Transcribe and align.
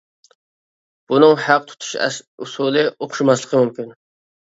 بۇنىڭ 1.13 1.35
ھەق 1.43 1.69
تۇتۇش 1.73 1.93
ئۇسۇلى 2.25 2.89
ئوخشىماسلىقى 2.97 3.65
مۇمكىن. 3.65 3.99